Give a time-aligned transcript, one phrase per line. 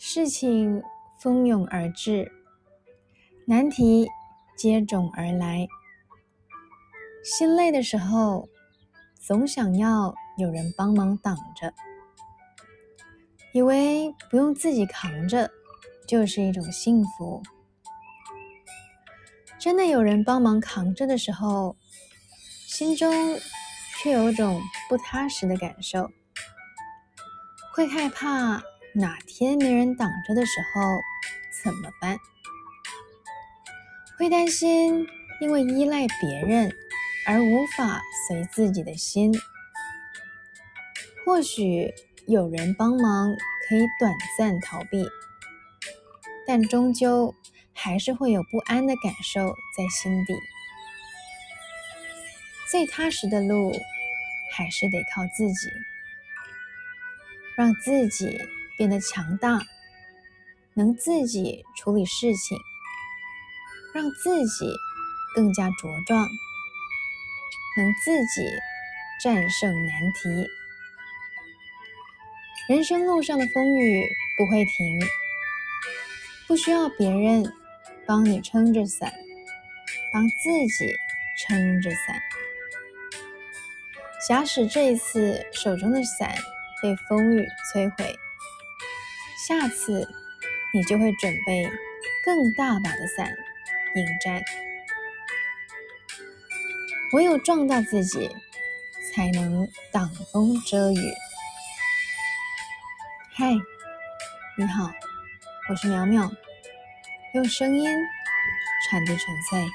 [0.00, 0.80] 事情
[1.20, 2.30] 蜂拥而至，
[3.48, 4.08] 难题
[4.56, 5.66] 接踵而来。
[7.24, 8.48] 心累的时候，
[9.20, 11.74] 总想要有人帮忙挡着，
[13.52, 15.50] 以为不用自己扛着
[16.06, 17.42] 就是一种幸福。
[19.58, 21.76] 真的有人帮忙扛着的时候，
[22.68, 23.12] 心中
[24.00, 26.08] 却有种不踏实的感受，
[27.74, 28.62] 会害怕。
[28.98, 30.80] 哪天没人挡着的时候
[31.62, 32.18] 怎么办？
[34.18, 35.06] 会担心
[35.40, 36.74] 因为依赖别人
[37.24, 39.32] 而无法随自己的心。
[41.24, 41.94] 或许
[42.26, 43.36] 有人帮忙
[43.68, 45.06] 可以短暂逃避，
[46.44, 47.32] 但终究
[47.72, 49.46] 还是会有不安的感受
[49.76, 50.34] 在心底。
[52.68, 53.72] 最踏实的路
[54.56, 55.68] 还是得靠自己，
[57.56, 58.40] 让自己。
[58.78, 59.60] 变得强大，
[60.74, 62.56] 能自己处理事情，
[63.92, 64.72] 让自己
[65.34, 66.26] 更加茁壮，
[67.76, 68.48] 能自己
[69.22, 70.48] 战胜难题。
[72.68, 75.00] 人生路上的风雨不会停，
[76.46, 77.52] 不需要别人
[78.06, 79.12] 帮你撑着伞，
[80.12, 80.94] 帮自己
[81.40, 82.20] 撑着伞。
[84.28, 86.34] 假使这一次手中的伞
[86.82, 88.18] 被风雨摧毁，
[89.48, 90.06] 下次，
[90.74, 91.66] 你就会准备
[92.22, 93.34] 更大把的伞
[93.94, 94.42] 迎战。
[97.14, 98.28] 唯有壮大自己，
[99.10, 101.14] 才能挡风遮雨。
[103.36, 103.52] 嗨，
[104.58, 104.92] 你好，
[105.70, 106.30] 我是苗苗，
[107.32, 107.90] 用声音
[108.90, 109.66] 传递纯粹。